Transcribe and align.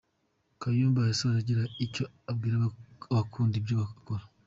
Kayumba 0.61 0.99
yasoje 1.09 1.37
agira 1.41 1.63
icyo 1.85 2.03
abwira 2.31 2.55
abakunda 3.11 3.53
ibyo 3.61 3.75
akora. 3.85 4.23